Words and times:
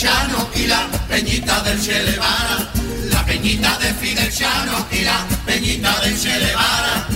Chano 0.00 0.48
y 0.54 0.66
la 0.66 0.88
peñita 1.10 1.60
del 1.60 1.78
Che 1.78 1.92
Guevara. 1.92 2.72
La 3.10 3.22
peñita 3.26 3.76
de 3.76 3.92
Fidel 3.92 4.32
Chano 4.32 4.86
y 4.90 5.04
la 5.04 5.26
peñita 5.44 5.94
del 6.00 6.18
Che 6.18 7.09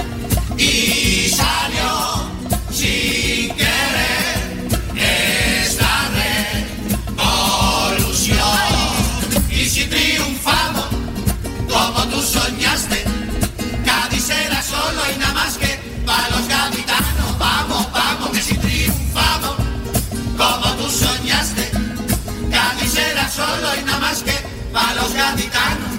solo 23.45 23.69
y 23.81 23.85
nada 23.85 23.99
más 23.99 24.23
que 24.23 24.37
para 24.73 24.95
los 24.95 25.13
gaditanos. 25.13 25.93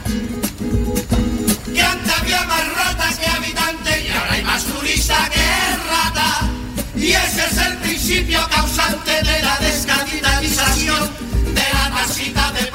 Que 1.74 1.82
antes 1.82 2.14
había 2.20 2.44
más 2.44 2.64
ratas 2.74 3.16
que 3.20 3.28
habitantes 3.28 4.06
y 4.06 4.10
ahora 4.12 4.34
hay 4.34 4.44
más 4.44 4.64
turista 4.64 5.18
que 5.34 5.48
rata. 5.94 6.30
Y 6.96 7.12
ese 7.12 7.46
es 7.46 7.58
el 7.58 7.78
principio 7.78 8.40
causante 8.50 9.12
de 9.12 9.42
la 9.42 9.58
descapitalización 9.60 11.10
de 11.54 11.66
la 11.74 11.86
tasita 11.96 12.52
de 12.54 12.66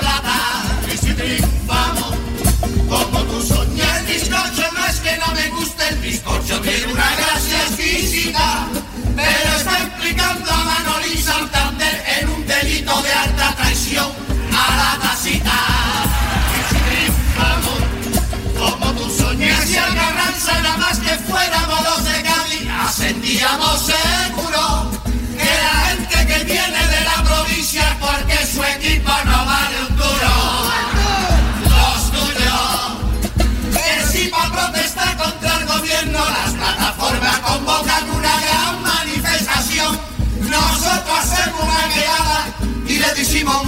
decimos 43.21 43.63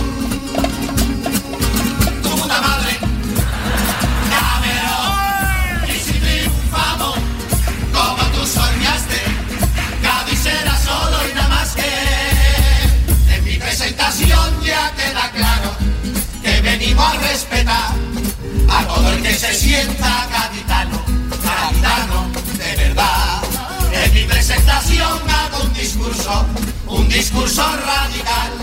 tu 2.22 2.30
puta 2.30 2.58
madre. 2.62 2.92
Cabrón. 4.32 5.90
Y 5.90 5.98
si 6.00 6.12
triunfamos 6.24 7.18
como 7.92 8.22
tú 8.32 8.46
soñaste, 8.46 9.20
Cádiz 10.02 10.46
era 10.46 10.74
solo 10.78 11.18
y 11.30 11.34
nada 11.34 11.48
más 11.50 11.74
que 11.74 13.34
en 13.34 13.44
mi 13.44 13.56
presentación 13.58 14.48
ya 14.64 14.90
queda 14.96 15.30
claro 15.32 15.70
que 16.42 16.60
venimos 16.62 17.04
a 17.04 17.18
respetar 17.18 17.92
a 18.70 18.84
todo 18.86 19.12
el 19.12 19.22
que 19.22 19.34
se 19.34 19.52
sienta 19.52 20.28
gaditano, 20.32 20.98
gaditano 21.44 22.30
de 22.56 22.76
verdad. 22.84 23.42
En 23.92 24.14
mi 24.14 24.24
presentación 24.24 25.12
hago 25.28 25.64
un 25.64 25.74
discurso, 25.74 26.46
un 26.86 27.06
discurso 27.10 27.62
radical. 27.84 28.61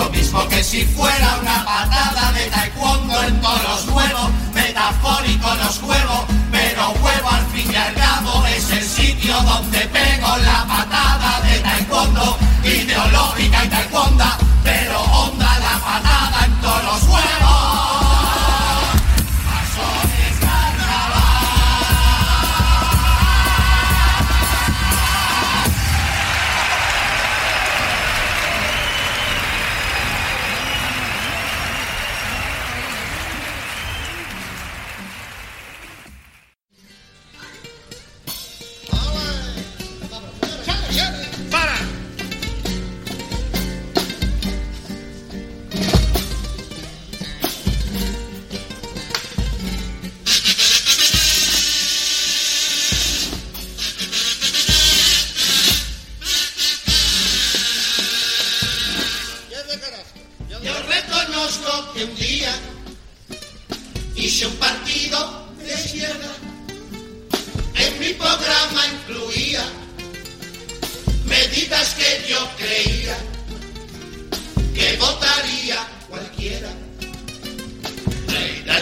Lo 0.00 0.08
mismo 0.08 0.48
que 0.48 0.64
si 0.64 0.82
fuera 0.86 1.36
una 1.42 1.62
patada 1.62 2.32
de 2.32 2.46
taekwondo 2.46 3.22
en 3.22 3.38
todos 3.42 3.62
los 3.64 3.88
huevos, 3.94 4.30
metafórico 4.54 5.54
los 5.56 5.82
huevos, 5.82 6.24
pero 6.50 6.88
huevo 7.02 7.28
al 7.28 7.46
fin 7.48 7.70
y 7.70 7.76
al 7.76 7.92
cabo 7.92 8.46
es 8.46 8.70
el 8.70 8.82
sitio 8.82 9.34
donde 9.42 9.80
pego 9.80 10.36
la 10.38 10.64
patada 10.66 11.42
de 11.42 11.58
taekwondo, 11.58 12.38
ideológica 12.64 13.64
y 13.66 13.68
taekwondo, 13.68 14.24
pero 14.64 15.00
onda 15.02 15.39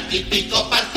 típico 0.08 0.68
partido 0.70 0.87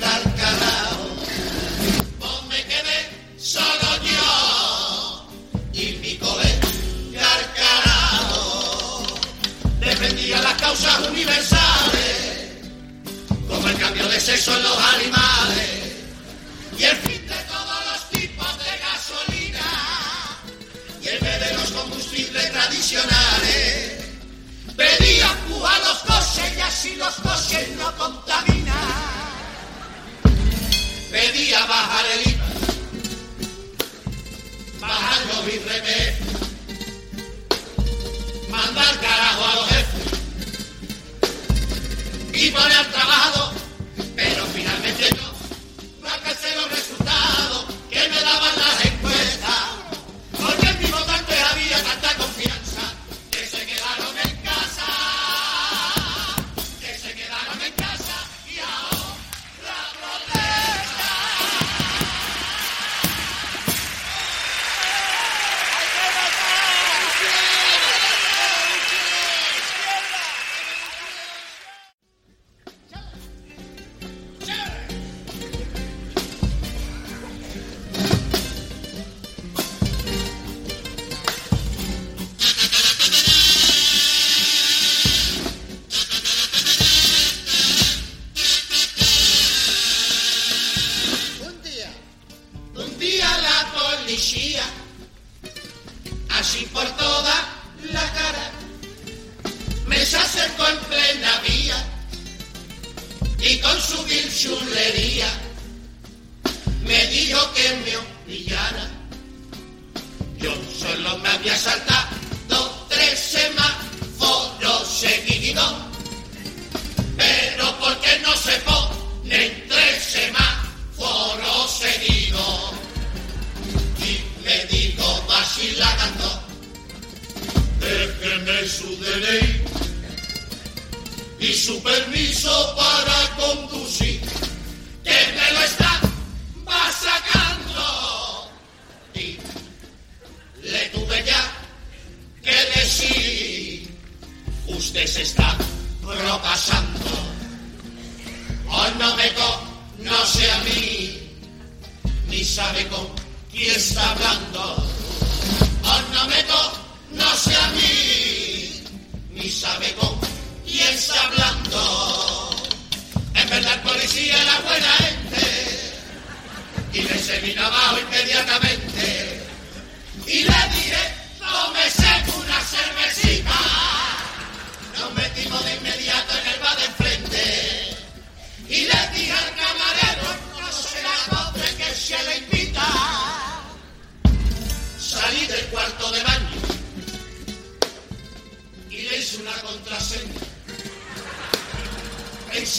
colega 0.00 0.29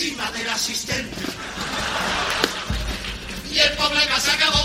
encima 0.01 0.31
del 0.31 0.49
asistente. 0.49 1.15
Y 3.51 3.59
el 3.59 3.71
problema 3.73 4.19
se 4.19 4.31
acabó, 4.31 4.60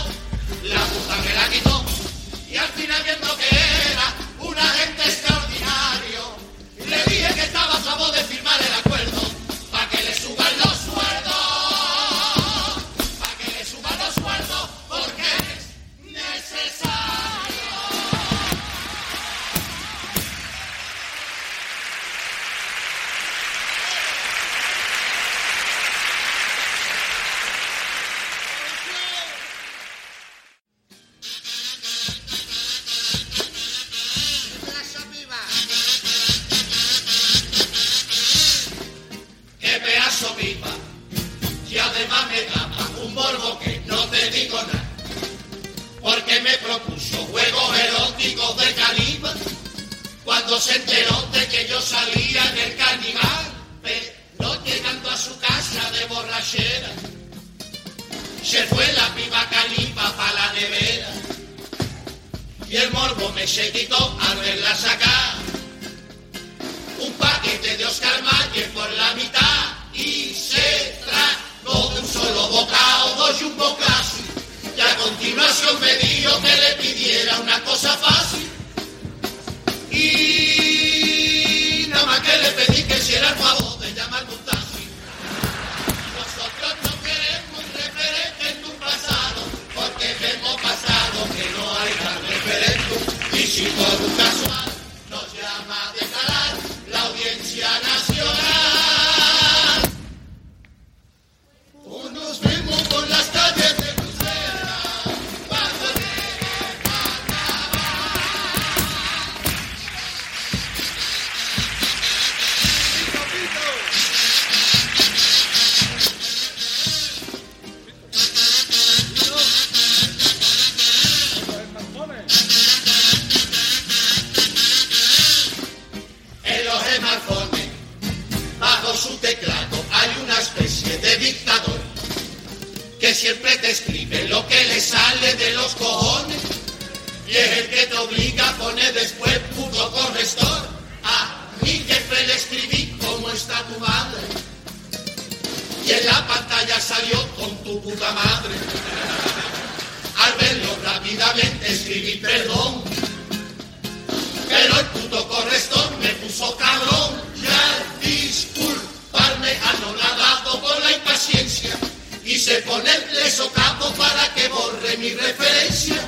y 162.27 162.39
se 162.39 162.57
pone 162.63 162.91
el 162.93 163.31
socapo 163.31 163.93
para 163.95 164.35
que 164.35 164.49
borre 164.49 164.97
mi 164.99 165.11
referencia. 165.11 166.03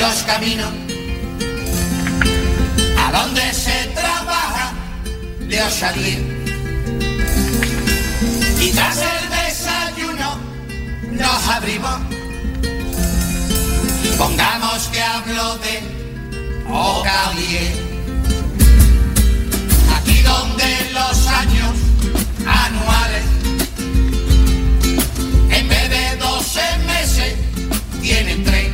los 0.00 0.22
caminos 0.22 0.72
a 2.96 3.12
donde 3.12 3.52
se 3.52 3.86
trabaja 3.94 4.72
de 5.40 5.62
osadía. 5.62 6.18
Y 8.62 8.70
tras 8.70 8.96
el 8.96 9.24
desayuno 9.36 10.38
nos 11.12 11.48
abrimos. 11.48 12.00
Pongamos 14.16 14.88
que 14.90 15.02
hablo 15.02 15.58
de 15.58 15.74
Ocalie. 16.66 17.72
Aquí 19.96 20.22
donde 20.22 20.90
los 20.94 21.26
años 21.26 21.74
anuales, 22.46 23.24
en 25.50 25.68
vez 25.68 25.90
de 25.90 26.16
12 26.16 26.60
meses, 26.86 27.34
tienen 28.00 28.44
tres 28.44 28.69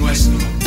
nuestro. 0.00 0.63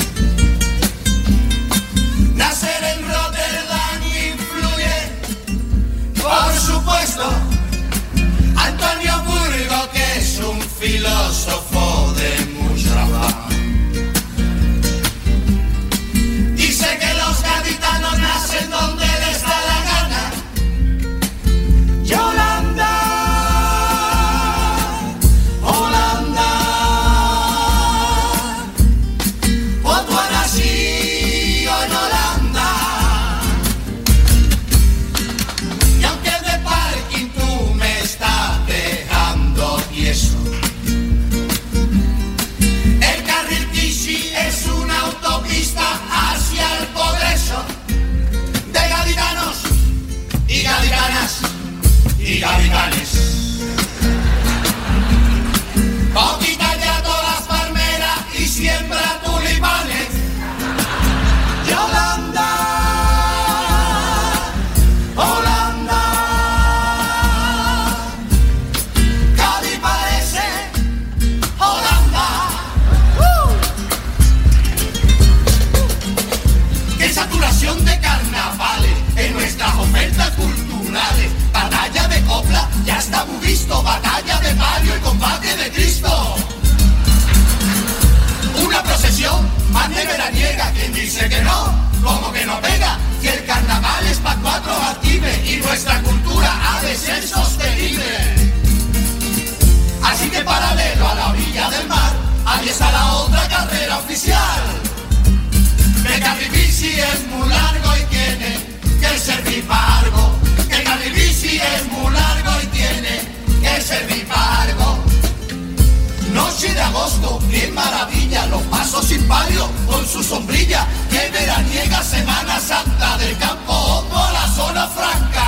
sombrilla 120.28 120.86
que 121.10 121.30
veraniega 121.30 122.04
Semana 122.04 122.60
Santa 122.60 123.18
del 123.18 123.38
campo 123.38 123.72
hondo 123.72 124.18
a 124.18 124.32
la 124.34 124.48
zona 124.50 124.88
franca. 124.88 125.48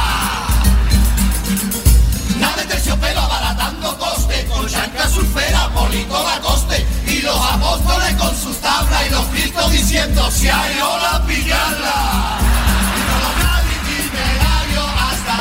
Nada 2.39 2.55
de 2.55 2.65
terciopelo 2.65 3.19
abaratando 3.19 3.97
coste, 3.97 4.45
con 4.45 4.65
chanca 4.69 5.09
surfera, 5.09 5.69
polito 5.73 6.23
coste 6.41 6.87
y 7.07 7.21
los 7.21 7.35
apóstoles 7.35 8.13
con 8.15 8.33
sus 8.37 8.57
tablas 8.61 9.05
y 9.05 9.09
los 9.09 9.25
cristos 9.25 9.71
diciendo 9.71 10.31
si 10.31 10.47
hay 10.47 10.79
ola 10.79 11.23
pillarla. 11.27 12.37
Prolongar 13.05 13.63
itinerario 13.75 14.83
hasta 15.07 15.37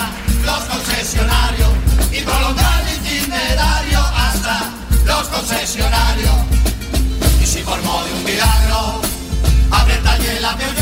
los 0.46 0.64
concesionarios 0.64 1.70
y 2.10 2.20
prolongar 2.22 2.84
itinerario 2.96 4.00
hasta 4.00 4.70
los 5.04 5.28
concesionarios. 5.28 6.37
la 10.56 10.77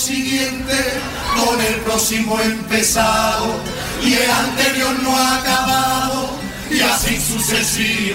siguiente 0.00 0.74
con 1.36 1.60
el 1.60 1.74
próximo 1.82 2.40
empezado 2.40 3.48
y 4.02 4.14
el 4.14 4.30
anterior 4.30 4.98
no 5.02 5.14
ha 5.14 5.36
acabado 5.36 6.30
y 6.70 6.80
así 6.80 7.20
sucesivamente. 7.20 8.14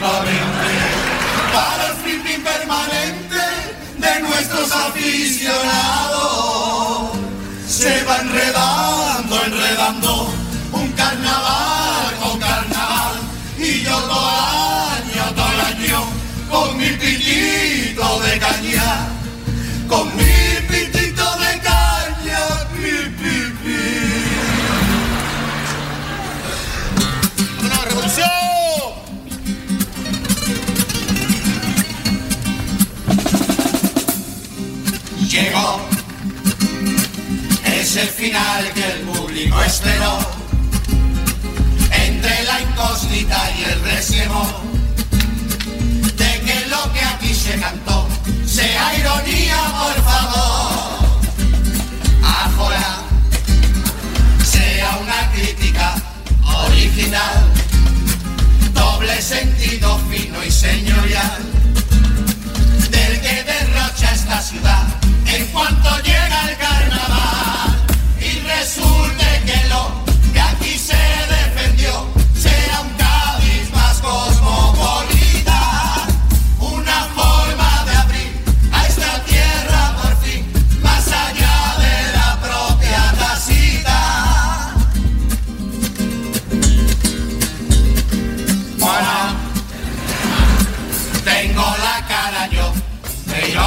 Para 1.54 1.88
el 1.88 1.94
flipping 1.98 2.44
permanente 2.44 3.36
de 4.00 4.20
nuestros 4.22 4.72
aficionados 4.72 6.16
se 7.68 8.04
va 8.04 8.18
enredando, 8.18 9.44
enredando. 9.46 10.35
el 37.98 38.08
final 38.08 38.74
que 38.74 38.92
el 38.92 39.00
público 39.02 39.62
esperó. 39.62 40.35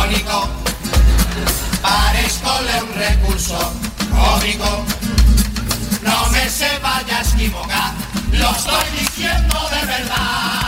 Irónico, 0.09 0.49
parezcole 1.83 2.83
un 2.83 2.95
recurso 2.95 3.73
cómico. 4.11 4.85
No 6.03 6.29
me 6.31 6.49
se 6.49 6.79
vaya 6.79 7.19
a 7.19 7.23
equivocar, 7.23 7.93
lo 8.33 8.51
estoy 8.51 8.99
diciendo 8.99 9.57
de 9.71 9.87
verdad. 9.87 10.68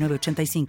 906985. 0.01 0.67